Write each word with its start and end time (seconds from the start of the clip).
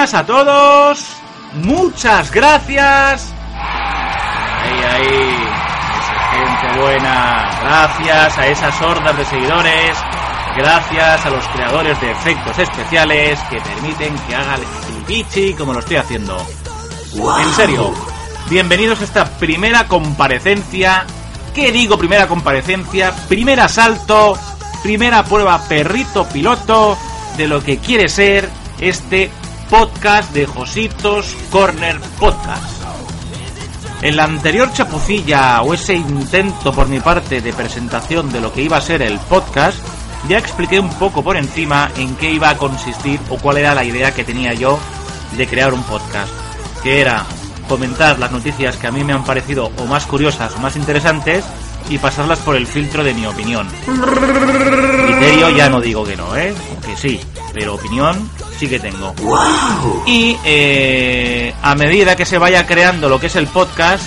buenas 0.00 0.14
a 0.14 0.24
todos. 0.24 1.06
Muchas 1.52 2.30
gracias. 2.30 3.34
Ahí, 4.62 4.82
ahí. 4.82 5.36
Esa 5.98 6.14
gente 6.30 6.80
buena. 6.80 7.50
Gracias 7.62 8.38
a 8.38 8.46
esas 8.46 8.80
hordas 8.80 9.14
de 9.18 9.24
seguidores. 9.26 9.98
Gracias 10.56 11.26
a 11.26 11.30
los 11.30 11.46
creadores 11.48 12.00
de 12.00 12.12
efectos 12.12 12.58
especiales 12.58 13.38
que 13.50 13.60
permiten 13.60 14.14
que 14.26 14.34
haga 14.34 14.54
el 14.54 15.04
bichi 15.06 15.52
como 15.52 15.74
lo 15.74 15.80
estoy 15.80 15.96
haciendo. 15.96 16.38
En 17.42 17.52
serio, 17.52 17.92
bienvenidos 18.48 19.02
a 19.02 19.04
esta 19.04 19.26
primera 19.26 19.86
comparecencia. 19.86 21.04
¿Qué 21.54 21.72
digo 21.72 21.98
primera 21.98 22.26
comparecencia? 22.26 23.12
Primer 23.28 23.60
asalto, 23.60 24.38
primera 24.82 25.24
prueba 25.24 25.60
perrito 25.68 26.26
piloto 26.26 26.96
de 27.36 27.46
lo 27.46 27.62
que 27.62 27.76
quiere 27.76 28.08
ser 28.08 28.48
este 28.78 29.30
podcast 29.70 30.34
de 30.34 30.46
Jositos 30.46 31.36
Corner 31.48 32.00
Podcast. 32.18 32.82
En 34.02 34.16
la 34.16 34.24
anterior 34.24 34.72
chapucilla 34.72 35.62
o 35.62 35.72
ese 35.74 35.94
intento 35.94 36.72
por 36.72 36.88
mi 36.88 36.98
parte 36.98 37.40
de 37.40 37.52
presentación 37.52 38.32
de 38.32 38.40
lo 38.40 38.52
que 38.52 38.62
iba 38.62 38.78
a 38.78 38.80
ser 38.80 39.00
el 39.00 39.20
podcast, 39.20 39.78
ya 40.28 40.38
expliqué 40.38 40.80
un 40.80 40.90
poco 40.94 41.22
por 41.22 41.36
encima 41.36 41.88
en 41.96 42.16
qué 42.16 42.32
iba 42.32 42.50
a 42.50 42.56
consistir 42.56 43.20
o 43.30 43.36
cuál 43.36 43.58
era 43.58 43.72
la 43.72 43.84
idea 43.84 44.12
que 44.12 44.24
tenía 44.24 44.54
yo 44.54 44.76
de 45.36 45.46
crear 45.46 45.72
un 45.72 45.84
podcast, 45.84 46.32
que 46.82 47.00
era 47.00 47.24
comentar 47.68 48.18
las 48.18 48.32
noticias 48.32 48.76
que 48.76 48.88
a 48.88 48.90
mí 48.90 49.04
me 49.04 49.12
han 49.12 49.24
parecido 49.24 49.70
o 49.78 49.84
más 49.84 50.04
curiosas 50.04 50.52
o 50.56 50.58
más 50.58 50.74
interesantes 50.74 51.44
y 51.88 51.98
pasarlas 51.98 52.40
por 52.40 52.56
el 52.56 52.66
filtro 52.66 53.04
de 53.04 53.14
mi 53.14 53.24
opinión. 53.24 53.68
Criterio 55.20 55.50
ya 55.50 55.68
no 55.68 55.82
digo 55.82 56.02
que 56.02 56.16
no, 56.16 56.34
¿eh? 56.34 56.54
Que 56.82 56.96
sí, 56.96 57.20
pero 57.52 57.74
opinión 57.74 58.30
sí 58.58 58.66
que 58.66 58.80
tengo. 58.80 59.14
Y 60.06 60.38
eh, 60.44 61.54
a 61.60 61.74
medida 61.74 62.16
que 62.16 62.24
se 62.24 62.38
vaya 62.38 62.66
creando 62.66 63.06
lo 63.10 63.20
que 63.20 63.26
es 63.26 63.36
el 63.36 63.46
podcast, 63.46 64.04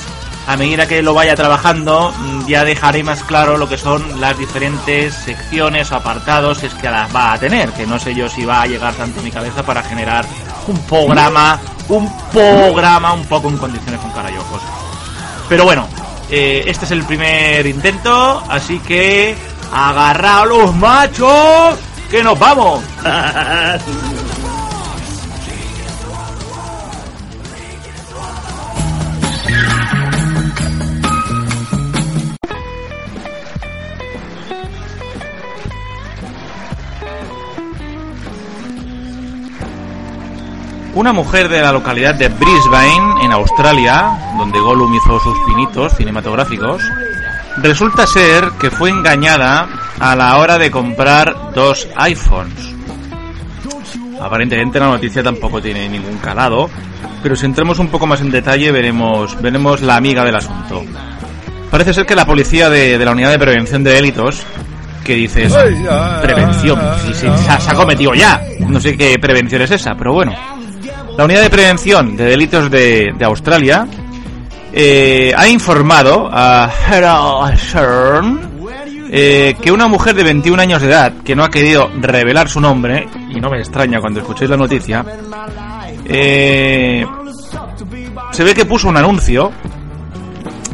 a 0.47 0.57
medida 0.57 0.87
que 0.87 1.03
lo 1.03 1.13
vaya 1.13 1.35
trabajando, 1.35 2.11
mm, 2.17 2.47
ya 2.47 2.65
dejaré 2.65 3.03
más 3.03 3.21
claro 3.23 3.57
lo 3.57 3.69
que 3.69 3.77
son 3.77 4.19
las 4.19 4.35
diferentes 4.39 5.13
secciones 5.13 5.91
o 5.91 5.97
apartados 5.97 6.63
es 6.63 6.73
que 6.73 6.89
las 6.89 7.15
va 7.15 7.33
a 7.33 7.37
tener, 7.37 7.69
que 7.73 7.85
no 7.85 7.99
sé 7.99 8.15
yo 8.15 8.27
si 8.27 8.43
va 8.43 8.63
a 8.63 8.65
llegar 8.65 8.95
tanto 8.95 9.19
a 9.19 9.23
mi 9.23 9.29
cabeza 9.29 9.61
para 9.61 9.83
generar 9.83 10.25
un 10.65 10.79
programa, 10.79 11.59
un 11.89 12.11
programa 12.31 13.13
un 13.13 13.25
poco 13.25 13.49
en 13.49 13.57
condiciones 13.59 14.01
con 14.01 14.09
cara 14.13 14.31
y 14.31 14.37
ojos. 14.37 14.63
Pero 15.47 15.63
bueno, 15.63 15.87
eh, 16.31 16.63
este 16.65 16.85
es 16.85 16.91
el 16.91 17.03
primer 17.03 17.67
intento, 17.67 18.43
así 18.49 18.79
que 18.79 19.52
agarraos 19.73 20.47
los 20.47 20.75
machos, 20.75 21.75
que 22.11 22.23
nos 22.23 22.37
vamos. 22.37 22.83
Una 40.95 41.11
mujer 41.11 41.49
de 41.49 41.59
la 41.59 41.71
localidad 41.71 42.13
de 42.13 42.29
Brisbane, 42.29 43.25
en 43.25 43.31
Australia, 43.31 44.35
donde 44.37 44.59
Gollum 44.59 44.93
hizo 44.93 45.19
sus 45.19 45.35
pinitos 45.47 45.91
cinematográficos, 45.97 46.83
resulta 47.61 48.07
ser 48.07 48.51
que 48.59 48.71
fue 48.71 48.89
engañada 48.89 49.67
a 49.99 50.15
la 50.15 50.37
hora 50.37 50.57
de 50.57 50.71
comprar 50.71 51.51
dos 51.53 51.87
iPhones. 51.95 52.73
Aparentemente 54.19 54.79
la 54.79 54.87
noticia 54.87 55.21
tampoco 55.23 55.61
tiene 55.61 55.89
ningún 55.89 56.17
calado, 56.17 56.69
pero 57.21 57.35
si 57.35 57.45
entramos 57.45 57.79
un 57.79 57.89
poco 57.89 58.07
más 58.07 58.21
en 58.21 58.31
detalle 58.31 58.71
veremos, 58.71 59.39
veremos 59.41 59.81
la 59.81 59.97
amiga 59.97 60.23
del 60.23 60.35
asunto. 60.35 60.83
Parece 61.69 61.93
ser 61.93 62.05
que 62.05 62.15
la 62.15 62.25
policía 62.25 62.69
de, 62.69 62.97
de 62.97 63.05
la 63.05 63.11
unidad 63.11 63.31
de 63.31 63.39
prevención 63.39 63.83
de 63.83 63.91
delitos 63.91 64.43
que 65.03 65.15
dices 65.15 65.53
prevención, 66.21 66.79
si 67.05 67.13
se, 67.13 67.37
se 67.37 67.49
ha 67.69 67.73
cometido 67.73 68.13
ya. 68.13 68.41
No 68.59 68.79
sé 68.79 68.95
qué 68.95 69.17
prevención 69.19 69.61
es 69.61 69.71
esa, 69.71 69.95
pero 69.95 70.13
bueno. 70.13 70.33
La 71.17 71.25
Unidad 71.25 71.41
de 71.41 71.49
Prevención 71.51 72.17
de 72.17 72.23
Delitos 72.23 72.71
de, 72.71 73.11
de 73.15 73.25
Australia 73.25 73.85
eh, 74.73 75.31
ha 75.35 75.47
informado 75.47 76.29
a 76.31 76.69
Herald 76.89 77.57
Stern 77.57 78.53
eh, 79.15 79.55
que 79.61 79.71
una 79.71 79.87
mujer 79.87 80.15
de 80.15 80.23
21 80.23 80.59
años 80.59 80.81
de 80.81 80.87
edad 80.87 81.13
que 81.23 81.35
no 81.35 81.43
ha 81.43 81.49
querido 81.51 81.91
revelar 81.99 82.49
su 82.49 82.59
nombre, 82.59 83.07
y 83.29 83.39
no 83.39 83.51
me 83.51 83.59
extraña 83.59 83.99
cuando 84.01 84.21
escuchéis 84.21 84.49
la 84.49 84.57
noticia, 84.57 85.05
eh, 86.05 87.05
se 88.31 88.43
ve 88.43 88.55
que 88.55 88.65
puso 88.65 88.89
un 88.89 88.97
anuncio, 88.97 89.51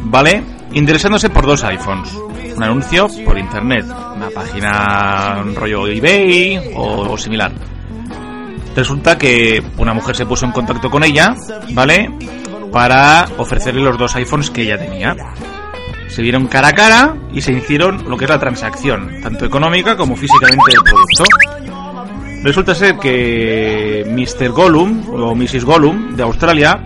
¿vale? 0.04 0.42
Interesándose 0.72 1.28
por 1.28 1.44
dos 1.44 1.62
iPhones. 1.64 2.10
Un 2.56 2.62
anuncio 2.62 3.08
por 3.26 3.38
internet, 3.38 3.84
una 3.84 4.30
página 4.30 5.42
rollo 5.54 5.86
eBay 5.86 6.72
o, 6.74 7.12
o 7.12 7.18
similar. 7.18 7.52
Resulta 8.74 9.18
que 9.18 9.62
una 9.76 9.92
mujer 9.92 10.16
se 10.16 10.24
puso 10.24 10.46
en 10.46 10.52
contacto 10.52 10.90
con 10.90 11.04
ella, 11.04 11.34
¿vale? 11.72 12.10
Para 12.72 13.28
ofrecerle 13.38 13.82
los 13.82 13.98
dos 13.98 14.14
iPhones 14.16 14.50
que 14.50 14.62
ella 14.62 14.78
tenía. 14.78 15.16
Se 16.08 16.22
vieron 16.22 16.46
cara 16.46 16.68
a 16.68 16.72
cara 16.72 17.16
y 17.32 17.40
se 17.40 17.52
hicieron 17.52 18.08
lo 18.08 18.16
que 18.16 18.24
es 18.24 18.30
la 18.30 18.38
transacción, 18.38 19.20
tanto 19.22 19.44
económica 19.44 19.96
como 19.96 20.16
físicamente 20.16 20.72
del 20.72 20.82
producto. 20.82 21.24
Resulta 22.42 22.74
ser 22.74 22.98
que 22.98 24.04
Mr. 24.08 24.50
Gollum, 24.50 25.08
o 25.10 25.34
Mrs. 25.34 25.64
Gollum, 25.64 26.16
de 26.16 26.22
Australia, 26.22 26.80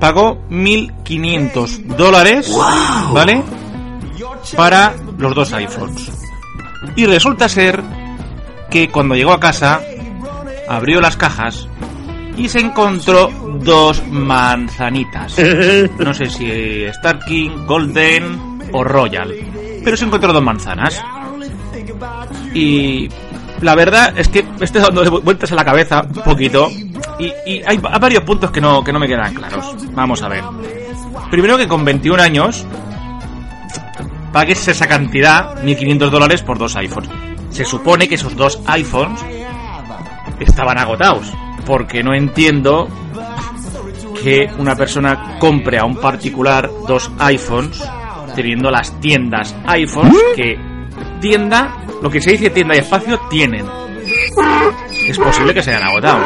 pagó 0.00 0.40
1.500 0.48 1.84
dólares, 1.96 2.50
¿vale? 3.12 3.42
Para 4.56 4.94
los 5.18 5.34
dos 5.34 5.52
iPhones. 5.52 6.10
Y 6.96 7.06
resulta 7.06 7.48
ser 7.48 7.82
que 8.70 8.88
cuando 8.88 9.14
llegó 9.14 9.32
a 9.32 9.40
casa 9.40 9.80
abrió 10.68 11.00
las 11.00 11.16
cajas 11.16 11.68
y 12.38 12.48
se 12.48 12.60
encontró 12.60 13.30
dos 13.60 14.06
manzanitas. 14.06 15.36
No 15.98 16.14
sé 16.14 16.26
si 16.26 16.86
Starking, 16.92 17.66
Golden 17.66 18.60
o 18.72 18.84
Royal. 18.84 19.34
Pero 19.84 19.96
se 19.96 20.04
encontró 20.04 20.32
dos 20.32 20.42
manzanas. 20.42 21.02
Y 22.54 23.08
la 23.60 23.74
verdad 23.74 24.14
es 24.16 24.28
que 24.28 24.44
estoy 24.60 24.80
dando 24.80 25.20
vueltas 25.20 25.52
a 25.52 25.54
la 25.54 25.64
cabeza 25.64 26.02
un 26.02 26.22
poquito. 26.22 26.68
Y, 27.18 27.32
y 27.46 27.62
hay 27.66 27.78
varios 27.78 28.22
puntos 28.22 28.50
que 28.50 28.60
no, 28.60 28.82
que 28.84 28.92
no 28.92 28.98
me 29.00 29.08
quedan 29.08 29.34
claros. 29.34 29.74
Vamos 29.92 30.22
a 30.22 30.28
ver. 30.28 30.44
Primero 31.30 31.58
que 31.58 31.66
con 31.66 31.84
21 31.84 32.22
años 32.22 32.64
pagues 34.32 34.66
esa 34.68 34.86
cantidad, 34.86 35.56
1.500 35.62 36.10
dólares 36.10 36.42
por 36.42 36.58
dos 36.58 36.76
iPhones. 36.76 37.10
Se 37.50 37.64
supone 37.64 38.08
que 38.08 38.14
esos 38.14 38.36
dos 38.36 38.60
iPhones 38.66 39.20
estaban 40.38 40.78
agotados. 40.78 41.32
Porque 41.66 42.02
no 42.02 42.14
entiendo 42.14 42.88
que 44.22 44.50
una 44.58 44.74
persona 44.74 45.36
compre 45.38 45.78
a 45.78 45.84
un 45.84 45.96
particular 45.96 46.68
dos 46.86 47.10
iPhones 47.18 47.82
teniendo 48.34 48.70
las 48.70 48.98
tiendas 49.00 49.54
iPhones 49.66 50.16
que 50.34 50.58
tienda, 51.20 51.76
lo 52.02 52.10
que 52.10 52.20
se 52.20 52.32
dice 52.32 52.50
tienda 52.50 52.74
y 52.74 52.78
espacio, 52.78 53.20
tienen. 53.30 53.66
Es 55.06 55.18
posible 55.18 55.54
que 55.54 55.62
se 55.62 55.74
hayan 55.74 55.88
agotado. 55.88 56.24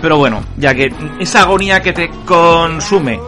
Pero 0.00 0.18
bueno, 0.18 0.42
ya 0.56 0.74
que 0.74 0.92
esa 1.20 1.42
agonía 1.42 1.80
que 1.80 1.92
te 1.92 2.10
consume 2.24 3.20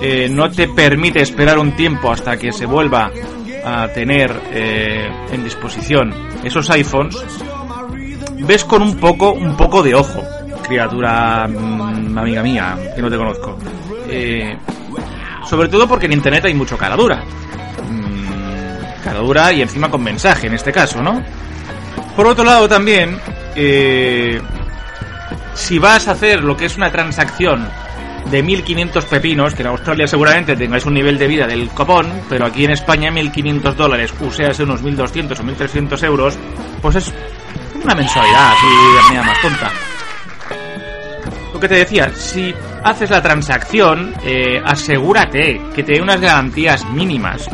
eh, 0.00 0.28
no 0.30 0.50
te 0.50 0.68
permite 0.68 1.22
esperar 1.22 1.58
un 1.58 1.72
tiempo 1.72 2.10
hasta 2.10 2.36
que 2.36 2.52
se 2.52 2.66
vuelva 2.66 3.10
a 3.64 3.88
tener 3.88 4.38
eh, 4.52 5.08
en 5.32 5.44
disposición 5.44 6.12
esos 6.42 6.68
iPhones, 6.70 7.16
ves 8.40 8.64
con 8.64 8.82
un 8.82 8.96
poco, 8.96 9.32
un 9.32 9.56
poco 9.56 9.82
de 9.82 9.94
ojo, 9.94 10.22
criatura 10.66 11.46
mmm, 11.48 12.18
amiga 12.18 12.42
mía, 12.42 12.76
que 12.94 13.02
no 13.02 13.10
te 13.10 13.16
conozco. 13.16 13.58
Eh, 14.08 14.56
sobre 15.48 15.68
todo 15.68 15.86
porque 15.86 16.06
en 16.06 16.12
internet 16.12 16.44
hay 16.46 16.54
mucho 16.54 16.76
cara 16.76 16.96
dura. 16.96 17.22
Mm, 17.90 19.02
cara 19.02 19.18
dura 19.18 19.52
y 19.52 19.62
encima 19.62 19.90
con 19.90 20.02
mensaje 20.02 20.46
en 20.46 20.54
este 20.54 20.72
caso, 20.72 21.02
¿no? 21.02 21.22
Por 22.16 22.26
otro 22.26 22.44
lado 22.44 22.68
también, 22.68 23.18
eh, 23.54 24.40
si 25.54 25.78
vas 25.78 26.08
a 26.08 26.12
hacer 26.12 26.42
lo 26.42 26.56
que 26.56 26.66
es 26.66 26.76
una 26.76 26.90
transacción 26.90 27.68
de 28.30 28.42
1500 28.42 29.04
pepinos, 29.04 29.54
que 29.54 29.62
en 29.62 29.68
Australia 29.68 30.06
seguramente 30.06 30.56
tengáis 30.56 30.86
un 30.86 30.94
nivel 30.94 31.18
de 31.18 31.26
vida 31.26 31.46
del 31.46 31.68
copón, 31.68 32.10
pero 32.28 32.46
aquí 32.46 32.64
en 32.64 32.70
España 32.70 33.10
1500 33.10 33.76
dólares, 33.76 34.14
o 34.20 34.30
sea, 34.30 34.50
unos 34.60 34.82
1200 34.82 35.38
o 35.38 35.42
1300 35.42 36.02
euros, 36.04 36.38
pues 36.80 36.96
es 36.96 37.12
una 37.82 37.94
mensualidad 37.94 38.52
así 38.52 38.66
de 38.66 39.02
manera 39.02 39.22
más 39.24 39.40
tonta. 39.42 39.70
Te 41.68 41.76
decía, 41.76 42.10
si 42.14 42.54
haces 42.82 43.08
la 43.08 43.22
transacción, 43.22 44.12
eh, 44.22 44.60
asegúrate 44.62 45.60
que 45.74 45.82
te 45.82 45.94
dé 45.94 46.02
unas 46.02 46.20
garantías 46.20 46.84
mínimas. 46.90 47.48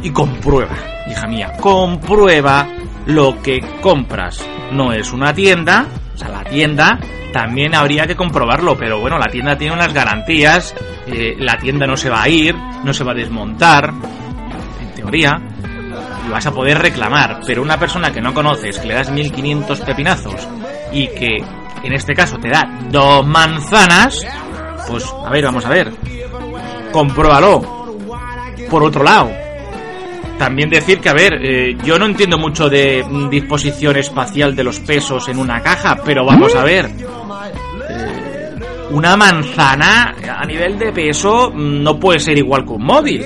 Y 0.00 0.10
comprueba, 0.10 0.76
hija 1.10 1.26
mía, 1.26 1.52
comprueba 1.60 2.68
lo 3.06 3.42
que 3.42 3.60
compras. 3.80 4.46
No 4.70 4.92
es 4.92 5.12
una 5.12 5.34
tienda, 5.34 5.86
o 6.14 6.18
sea, 6.18 6.28
la 6.28 6.44
tienda 6.44 7.00
también 7.32 7.74
habría 7.74 8.06
que 8.06 8.14
comprobarlo, 8.14 8.76
pero 8.78 9.00
bueno, 9.00 9.18
la 9.18 9.26
tienda 9.26 9.58
tiene 9.58 9.74
unas 9.74 9.92
garantías, 9.92 10.74
eh, 11.08 11.34
la 11.36 11.58
tienda 11.58 11.86
no 11.86 11.96
se 11.96 12.10
va 12.10 12.22
a 12.22 12.28
ir, 12.28 12.54
no 12.84 12.94
se 12.94 13.02
va 13.02 13.10
a 13.10 13.16
desmontar, 13.16 13.92
en 14.80 14.94
teoría, 14.94 15.40
y 16.26 16.30
vas 16.30 16.46
a 16.46 16.52
poder 16.52 16.78
reclamar, 16.78 17.40
pero 17.44 17.60
una 17.60 17.76
persona 17.76 18.12
que 18.12 18.20
no 18.20 18.32
conoces, 18.32 18.78
que 18.78 18.86
le 18.86 18.94
das 18.94 19.10
1500 19.10 19.80
pepinazos 19.80 20.48
y 20.92 21.08
que 21.08 21.42
en 21.82 21.92
este 21.92 22.14
caso 22.14 22.38
te 22.38 22.48
da 22.48 22.68
dos 22.90 23.26
manzanas, 23.26 24.26
pues 24.88 25.04
a 25.24 25.30
ver, 25.30 25.44
vamos 25.44 25.64
a 25.64 25.68
ver, 25.68 25.92
compruébalo. 26.92 27.76
Por 28.70 28.84
otro 28.84 29.02
lado, 29.02 29.30
también 30.38 30.70
decir 30.70 31.00
que, 31.00 31.08
a 31.08 31.14
ver, 31.14 31.34
eh, 31.42 31.76
yo 31.84 31.98
no 31.98 32.06
entiendo 32.06 32.38
mucho 32.38 32.68
de 32.68 33.04
disposición 33.30 33.96
espacial 33.96 34.54
de 34.54 34.62
los 34.64 34.78
pesos 34.80 35.28
en 35.28 35.38
una 35.38 35.60
caja, 35.60 35.96
pero 36.04 36.24
vamos 36.24 36.54
a 36.54 36.62
ver. 36.62 36.86
Eh, 36.86 38.54
una 38.90 39.16
manzana 39.16 40.14
a 40.38 40.44
nivel 40.46 40.78
de 40.78 40.92
peso 40.92 41.50
no 41.54 41.98
puede 41.98 42.20
ser 42.20 42.38
igual 42.38 42.64
que 42.64 42.70
un 42.70 42.84
móvil. 42.84 43.24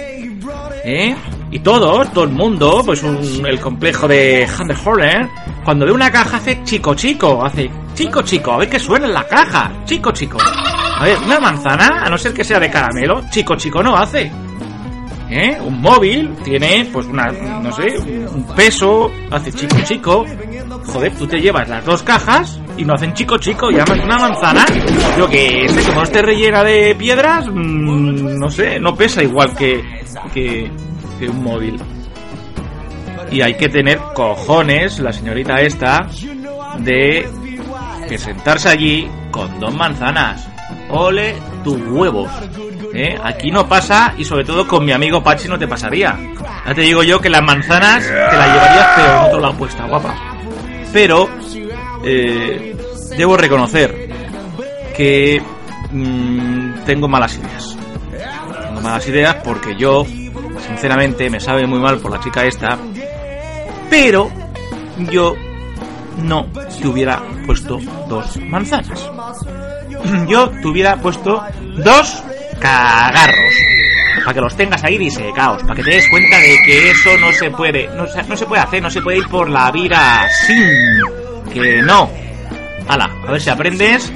¿Eh? 0.85 1.15
Y 1.53 1.61
todos, 1.61 2.11
todo 2.15 2.25
el 2.25 2.31
mundo, 2.31 2.83
pues 2.85 3.05
el 3.05 3.61
complejo 3.61 4.09
de 4.09 4.49
Hunter 4.59 4.77
Horner, 4.83 5.29
cuando 5.65 5.85
ve 5.85 5.93
una 5.93 6.11
caja 6.11 6.39
hace 6.39 6.65
chico 6.65 6.95
chico, 6.95 7.45
hace 7.45 7.71
chico 7.95 8.23
chico, 8.23 8.53
a 8.53 8.57
ver 8.57 8.71
qué 8.71 8.79
suena 8.79 9.07
en 9.07 9.13
la 9.13 9.27
caja, 9.27 9.71
chico 9.85 10.11
chico. 10.13 10.39
A 10.41 11.05
ver, 11.05 11.19
una 11.19 11.39
manzana, 11.41 12.05
a 12.05 12.09
no 12.09 12.17
ser 12.17 12.33
que 12.33 12.43
sea 12.43 12.59
de 12.59 12.71
caramelo, 12.71 13.25
chico 13.31 13.55
chico 13.57 13.83
no 13.83 13.95
hace. 13.95 14.33
¿Eh? 15.29 15.59
Un 15.61 15.81
móvil 15.81 16.35
tiene, 16.43 16.89
pues, 16.91 17.07
una, 17.07 17.31
no 17.31 17.71
sé, 17.73 17.99
un 17.99 18.47
peso, 18.57 19.11
hace 19.31 19.53
chico 19.53 19.77
chico. 19.85 20.27
Joder, 20.87 21.15
tú 21.17 21.27
te 21.27 21.39
llevas 21.39 21.69
las 21.69 21.85
dos 21.85 22.03
cajas 22.03 22.61
y 22.79 22.85
no 22.85 22.95
hacen 22.95 23.13
chico 23.13 23.37
chico, 23.37 23.71
y 23.71 23.79
además 23.79 24.05
una 24.05 24.19
manzana, 24.19 24.65
yo 25.19 25.29
que 25.29 25.69
sé, 25.69 25.83
como 25.83 25.97
no 25.97 26.03
esté 26.03 26.23
rellena 26.23 26.65
de 26.65 26.95
piedras, 26.95 27.47
mm, 27.47 28.39
no 28.39 28.51
sé, 28.51 28.81
no 28.81 28.95
pesa 28.95 29.23
igual 29.23 29.55
que, 29.55 29.83
un 31.29 31.43
móvil. 31.43 31.81
Y 33.31 33.41
hay 33.41 33.55
que 33.55 33.69
tener 33.69 33.99
cojones, 34.15 34.99
la 34.99 35.13
señorita 35.13 35.61
esta, 35.61 36.07
de 36.79 37.27
que 38.09 38.19
sentarse 38.19 38.69
allí 38.69 39.09
con 39.31 39.59
dos 39.59 39.75
manzanas. 39.75 40.47
Ole 40.91 41.35
tus 41.65 41.81
huevos. 41.89 42.31
¿Eh? 42.95 43.19
Aquí 43.23 43.51
no 43.51 43.67
pasa 43.67 44.15
y 44.19 44.25
sobre 44.25 44.45
todo 44.45 44.69
con 44.69 44.85
mi 44.85 44.93
amigo 44.93 45.23
Pachi 45.23 45.49
no 45.49 45.59
te 45.59 45.67
pasaría. 45.67 46.19
Ya 46.67 46.75
te 46.75 46.83
digo 46.83 47.03
yo 47.03 47.21
que 47.21 47.31
las 47.31 47.43
manzanas 47.43 48.05
te 48.05 48.13
las 48.13 48.53
llevarías 48.53 48.89
pero 48.97 49.13
en 49.13 49.25
otro 49.25 49.41
lado 49.41 49.55
puesta, 49.55 49.87
guapa. 49.87 50.15
Pero 50.93 51.29
eh, 52.05 52.77
debo 53.17 53.37
reconocer 53.37 54.11
que 54.95 55.43
mm, 55.91 56.85
tengo 56.85 57.09
malas 57.09 57.37
ideas. 57.39 57.77
Tengo 58.67 58.81
malas 58.81 59.09
ideas 59.09 59.37
porque 59.43 59.77
yo, 59.77 60.05
sinceramente, 60.73 61.29
me 61.29 61.39
sabe 61.39 61.67
muy 61.67 61.79
mal 61.79 61.99
por 61.99 62.11
la 62.11 62.21
chica 62.21 62.45
esta. 62.45 62.79
Pero 63.91 64.31
yo 65.11 65.35
no 66.23 66.47
te 66.81 66.89
hubiera 66.89 67.23
puesto 67.47 67.79
dos 68.09 68.37
manzanas. 68.39 69.11
Yo 70.29 70.49
te 70.51 70.67
hubiera 70.67 70.97
puesto 70.97 71.43
dos 71.77 72.25
cagarros. 72.59 73.55
Para 74.25 74.35
que 74.35 74.41
los 74.41 74.57
tengas 74.57 74.83
ahí 74.83 74.99
disecados, 74.99 75.63
para 75.63 75.75
que 75.77 75.85
te 75.85 75.91
des 75.91 76.09
cuenta 76.09 76.39
de 76.39 76.57
que 76.65 76.91
eso 76.91 77.11
no 77.19 77.33
se 77.33 77.51
puede, 77.51 77.89
no, 77.89 78.07
no 78.29 78.37
se 78.37 78.47
puede 78.47 78.63
hacer, 78.63 78.83
no 78.83 78.91
se 78.91 79.01
puede 79.01 79.19
ir 79.19 79.29
por 79.29 79.49
la 79.49 79.71
vida 79.71 80.27
sin 80.47 81.53
que 81.53 81.83
no. 81.83 82.11
Hala, 82.89 83.11
a 83.27 83.31
ver 83.31 83.41
si 83.41 83.51
aprendes. 83.51 84.13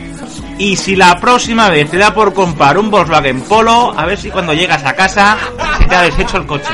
Y 0.59 0.77
si 0.77 0.97
la 0.97 1.21
próxima 1.21 1.69
vez 1.69 1.91
te 1.91 1.99
da 1.99 2.15
por 2.15 2.33
comprar 2.33 2.79
un 2.79 2.91
Volkswagen 2.91 3.43
Polo, 3.43 3.93
a 3.97 4.07
ver 4.07 4.17
si 4.17 4.31
cuando 4.31 4.55
llegas 4.55 4.85
a 4.85 4.95
casa 4.95 5.37
se 5.79 5.85
te 5.85 5.95
ha 5.95 6.03
deshecho 6.03 6.39
el 6.39 6.47
coche. 6.47 6.73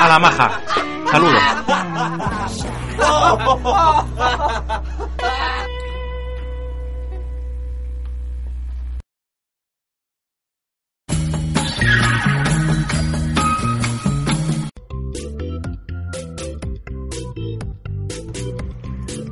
A 0.00 0.08
la 0.08 0.18
maja. 0.18 0.60
Saludos. 1.10 1.42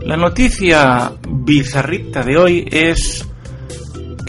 La 0.02 0.16
noticia 0.16 1.12
bizarrita 1.28 2.22
de 2.24 2.36
hoy 2.36 2.68
es 2.70 3.29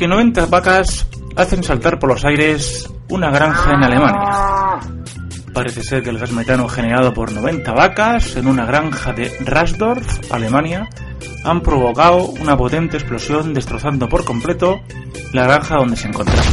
que 0.01 0.07
90 0.07 0.47
vacas 0.47 1.05
hacen 1.35 1.61
saltar 1.61 1.99
por 1.99 2.09
los 2.09 2.25
aires 2.25 2.91
una 3.09 3.29
granja 3.29 3.69
en 3.69 3.83
Alemania. 3.83 4.79
Parece 5.53 5.83
ser 5.83 6.01
que 6.01 6.09
el 6.09 6.17
gas 6.17 6.31
metano 6.31 6.67
generado 6.67 7.13
por 7.13 7.31
90 7.31 7.71
vacas 7.71 8.35
en 8.35 8.47
una 8.47 8.65
granja 8.65 9.13
de 9.13 9.31
Rasdorf, 9.41 10.31
Alemania, 10.31 10.89
han 11.43 11.61
provocado 11.61 12.29
una 12.29 12.57
potente 12.57 12.97
explosión 12.97 13.53
destrozando 13.53 14.09
por 14.09 14.25
completo 14.25 14.81
la 15.33 15.43
granja 15.43 15.75
donde 15.75 15.95
se 15.95 16.07
encontraban. 16.07 16.51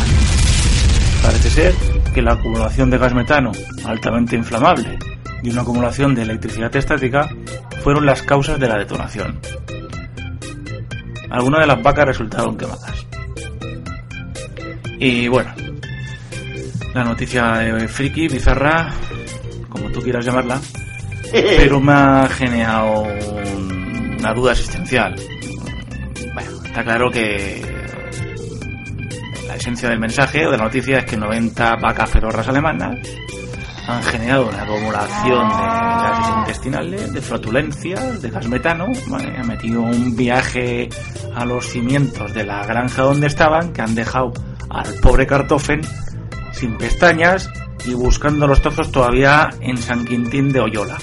Parece 1.23 1.49
ser 1.49 1.75
que 2.13 2.21
la 2.21 2.35
acumulación 2.35 2.91
de 2.91 2.99
gas 2.99 3.15
metano 3.15 3.53
altamente 3.87 4.37
inflamable 4.37 4.99
y 5.43 5.49
una 5.49 5.63
acumulación 5.63 6.15
de 6.15 6.21
electricidad 6.21 6.77
estática 6.77 7.31
fueron 7.83 8.05
las 8.05 8.21
causas 8.21 8.61
de 8.61 8.69
la 8.69 8.77
detonación. 8.77 9.41
Algunas 11.31 11.61
de 11.61 11.67
las 11.67 11.83
vacas 11.83 12.09
resultaron 12.09 12.59
quemadas. 12.59 13.08
Y 14.99 15.29
bueno, 15.29 15.53
la 16.95 17.05
noticia 17.05 17.45
de 17.59 17.87
friki, 17.89 18.29
bizarra, 18.29 18.91
como 19.69 19.91
tú 19.91 20.01
quieras 20.01 20.25
llamarla, 20.25 20.61
pero 21.33 21.81
me 21.81 21.93
ha 21.93 22.29
generado 22.29 23.03
un- 23.03 24.17
una 24.19 24.33
duda 24.35 24.53
existencial. 24.53 25.15
Bueno, 26.35 26.51
está 26.65 26.83
claro 26.83 27.11
que 27.11 27.63
la 29.47 29.55
esencia 29.57 29.89
del 29.89 30.01
mensaje 30.01 30.47
o 30.47 30.51
de 30.51 30.59
la 30.59 30.65
noticia 30.65 30.99
es 30.99 31.05
que 31.05 31.17
90 31.17 31.77
vacas 31.77 32.11
fedorras 32.11 32.49
alemanas 32.49 32.97
han 33.87 34.03
generado 34.03 34.49
una 34.49 34.63
acumulación 34.65 35.49
de 35.49 35.55
gases 35.55 36.37
intestinales, 36.41 37.13
de 37.15 37.23
flatulencias, 37.23 38.21
de 38.21 38.29
gas 38.31 38.47
metano, 38.49 38.87
¿vale? 39.07 39.35
han 39.39 39.47
metido 39.47 39.81
un 39.81 40.15
viaje 40.15 40.91
a 41.35 41.47
los 41.47 41.65
cimientos 41.67 42.35
de 42.35 42.45
la 42.45 42.67
granja 42.67 43.03
donde 43.03 43.29
estaban, 43.29 43.73
que 43.73 43.81
han 43.81 43.95
dejado 43.95 44.33
al 44.71 44.95
pobre 45.01 45.27
Cartofen 45.27 45.81
sin 46.53 46.77
pestañas 46.77 47.51
y 47.87 47.95
buscando 47.95 48.47
los 48.47 48.61
trozos 48.61 48.91
todavía 48.91 49.51
en 49.61 49.77
San 49.77 50.05
Quintín 50.05 50.51
de 50.53 50.61
Oyola. 50.61 50.99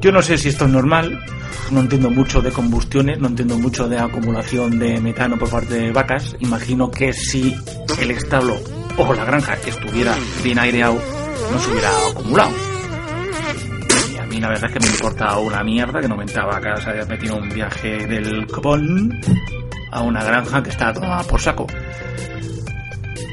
Yo 0.00 0.12
no 0.12 0.22
sé 0.22 0.38
si 0.38 0.48
esto 0.48 0.64
es 0.64 0.70
normal, 0.70 1.24
no 1.70 1.80
entiendo 1.80 2.10
mucho 2.10 2.40
de 2.40 2.50
combustiones, 2.50 3.18
no 3.18 3.28
entiendo 3.28 3.58
mucho 3.58 3.88
de 3.88 3.98
acumulación 3.98 4.78
de 4.78 5.00
metano 5.00 5.38
por 5.38 5.50
parte 5.50 5.74
de 5.74 5.92
vacas. 5.92 6.36
Imagino 6.40 6.90
que 6.90 7.12
si 7.12 7.56
el 8.00 8.10
establo 8.10 8.56
o 8.96 9.14
la 9.14 9.24
granja 9.24 9.54
estuviera 9.66 10.14
bien 10.42 10.58
aireado, 10.58 10.98
no 11.50 11.58
se 11.58 11.70
hubiera 11.70 11.90
acumulado. 12.10 12.52
Y 14.12 14.16
a 14.16 14.26
mí 14.26 14.40
la 14.40 14.48
verdad 14.48 14.70
es 14.70 14.72
que 14.72 14.80
me 14.80 14.92
importa 14.92 15.38
una 15.38 15.62
mierda 15.62 16.00
que 16.00 16.08
90 16.08 16.44
vacas 16.44 16.86
haya 16.86 17.04
metido 17.06 17.36
un 17.36 17.48
viaje 17.48 18.06
del 18.06 18.46
copón 18.46 19.20
a 19.92 20.02
una 20.02 20.24
granja 20.24 20.62
que 20.62 20.70
está 20.70 20.92
tomada 20.92 21.22
por 21.22 21.40
saco. 21.40 21.66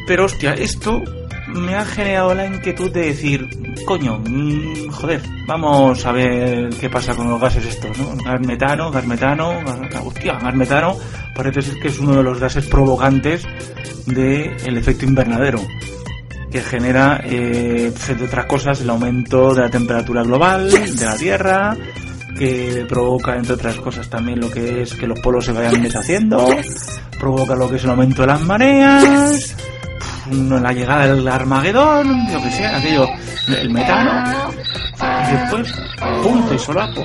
Pero 0.06 0.26
hostia, 0.26 0.54
esto 0.54 1.02
me 1.48 1.76
ha 1.76 1.86
generado 1.86 2.34
la 2.36 2.46
inquietud 2.46 2.92
de 2.92 3.08
decir, 3.08 3.48
coño, 3.86 4.20
mm, 4.20 4.90
joder, 4.90 5.22
vamos 5.48 6.06
a 6.06 6.12
ver 6.12 6.70
qué 6.80 6.90
pasa 6.90 7.16
con 7.16 7.30
los 7.30 7.40
gases 7.40 7.66
estos, 7.66 7.98
¿no? 7.98 8.16
Gas 8.24 8.42
metano, 8.42 8.92
gas 8.92 9.06
metano, 9.06 9.62
gas, 9.64 10.04
hostia, 10.06 10.34
gas 10.34 10.56
metano, 10.56 10.96
parece 11.36 11.62
ser 11.62 11.80
que 11.80 11.88
es 11.88 12.00
uno 12.00 12.18
de 12.18 12.24
los 12.24 12.40
gases 12.40 12.68
provocantes 12.68 13.44
del 14.06 14.78
efecto 14.78 15.06
invernadero, 15.06 15.60
que 16.52 16.62
genera, 16.62 17.22
eh, 17.24 17.92
entre 17.96 18.26
otras 18.26 18.46
cosas, 18.46 18.82
el 18.82 18.90
aumento 18.90 19.54
de 19.54 19.62
la 19.62 19.70
temperatura 19.70 20.24
global 20.24 20.70
de 20.72 21.06
la 21.06 21.16
Tierra, 21.16 21.78
que 22.40 22.86
provoca, 22.88 23.36
entre 23.36 23.56
otras 23.56 23.76
cosas, 23.76 24.10
también 24.10 24.40
lo 24.40 24.50
que 24.50 24.84
es 24.84 24.94
que 24.94 25.06
los 25.06 25.20
polos 25.20 25.44
se 25.44 25.52
vayan 25.52 25.84
deshaciendo, 25.84 26.48
provoca 27.20 27.54
lo 27.54 27.70
que 27.70 27.76
es 27.76 27.84
el 27.84 27.90
aumento 27.90 28.22
de 28.22 28.28
las 28.28 28.42
mareas, 28.42 29.56
la 30.32 30.72
llegada 30.72 31.14
del 31.14 31.28
Armagedón, 31.28 32.32
yo 32.32 32.42
que 32.42 32.50
sé, 32.50 32.66
aquello, 32.66 33.10
el 33.50 33.70
metano. 33.72 34.54
Y 35.02 35.34
después, 35.34 35.74
punto 36.24 36.54
y 36.54 36.60
solapo, 36.60 37.04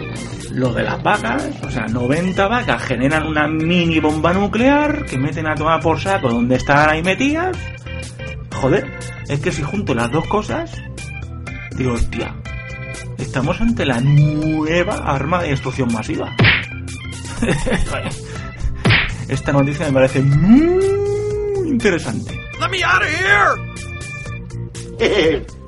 lo 0.52 0.72
de 0.72 0.84
las 0.84 1.02
vacas, 1.02 1.48
o 1.66 1.70
sea, 1.70 1.88
90 1.88 2.46
vacas 2.46 2.82
generan 2.82 3.26
una 3.26 3.48
mini 3.48 3.98
bomba 3.98 4.32
nuclear 4.32 5.04
que 5.04 5.18
meten 5.18 5.48
a 5.48 5.56
tomar 5.56 5.80
por 5.80 5.98
saco 5.98 6.28
donde 6.28 6.54
están 6.54 6.90
ahí 6.90 7.02
metidas. 7.02 7.56
Joder, 8.54 8.86
es 9.28 9.40
que 9.40 9.50
si 9.50 9.62
junto 9.62 9.94
las 9.94 10.12
dos 10.12 10.28
cosas, 10.28 10.70
digo, 11.76 11.94
hostia, 11.94 12.36
estamos 13.18 13.60
ante 13.60 13.84
la 13.84 14.00
nueva 14.00 14.96
arma 14.96 15.42
de 15.42 15.50
destrucción 15.50 15.92
masiva. 15.92 16.34
esta 19.28 19.52
noticia 19.52 19.86
me 19.86 19.92
parece 19.92 20.22
muy 20.22 21.68
interesante. 21.68 22.40
Let 22.60 22.70
me 22.70 22.82
out 22.84 23.02
of 23.02 23.08
here! 25.00 25.63